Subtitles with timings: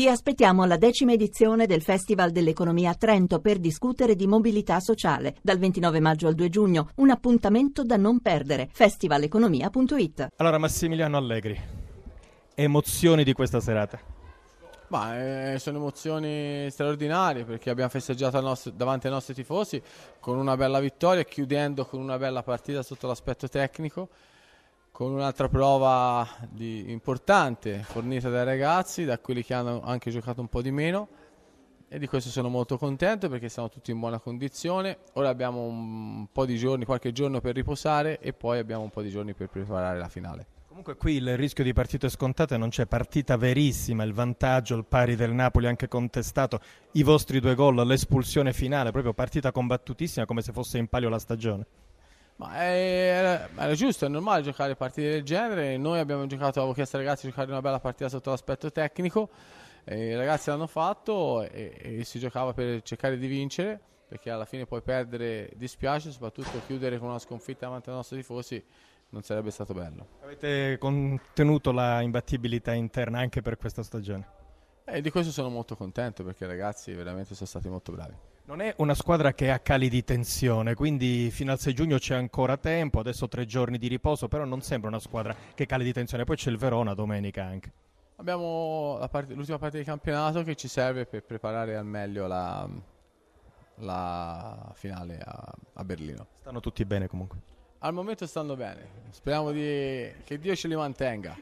[0.00, 5.34] Vi aspettiamo alla decima edizione del Festival dell'Economia a Trento per discutere di mobilità sociale
[5.42, 6.90] dal 29 maggio al 2 giugno.
[6.98, 8.68] Un appuntamento da non perdere.
[8.70, 10.28] festivaleconomia.it.
[10.36, 11.60] Allora Massimiliano Allegri,
[12.54, 13.98] emozioni di questa serata.
[14.86, 19.82] Ma, eh, sono emozioni straordinarie perché abbiamo festeggiato nostro, davanti ai nostri tifosi
[20.20, 24.08] con una bella vittoria, chiudendo con una bella partita sotto l'aspetto tecnico
[24.98, 30.48] con un'altra prova di, importante fornita dai ragazzi, da quelli che hanno anche giocato un
[30.48, 31.06] po' di meno
[31.86, 34.98] e di questo sono molto contento perché siamo tutti in buona condizione.
[35.12, 39.00] Ora abbiamo un po' di giorni, qualche giorno per riposare e poi abbiamo un po'
[39.00, 40.46] di giorni per preparare la finale.
[40.66, 45.14] Comunque qui il rischio di partite scontate non c'è, partita verissima, il vantaggio, il pari
[45.14, 46.58] del Napoli anche contestato,
[46.94, 51.20] i vostri due gol, l'espulsione finale, proprio partita combattutissima come se fosse in palio la
[51.20, 51.66] stagione.
[52.38, 55.76] Ma era, era, giusto, è normale giocare partite del genere.
[55.76, 59.28] Noi abbiamo giocato, avevo chiesto ai ragazzi di giocare una bella partita sotto l'aspetto tecnico.
[59.86, 64.66] I ragazzi l'hanno fatto e, e, si giocava per cercare di vincere, perché alla fine
[64.66, 68.64] poi perdere dispiace, soprattutto chiudere con una sconfitta davanti ai nostri tifosi
[69.10, 70.06] non sarebbe stato bello.
[70.22, 74.36] Avete contenuto la imbattibilità interna anche per questa stagione?
[74.84, 78.14] E di questo sono molto contento perché i ragazzi veramente sono stati molto bravi.
[78.48, 82.14] Non è una squadra che ha cali di tensione, quindi fino al 6 giugno c'è
[82.14, 85.92] ancora tempo, adesso tre giorni di riposo, però non sembra una squadra che cali di
[85.92, 86.24] tensione.
[86.24, 87.70] Poi c'è il Verona domenica anche.
[88.16, 92.66] Abbiamo part- l'ultima parte di campionato che ci serve per preparare al meglio la,
[93.80, 96.28] la finale a, a, Berlino.
[96.36, 97.38] Stanno tutti bene comunque?
[97.80, 101.38] Al momento stanno bene, speriamo di, che Dio ce li mantenga.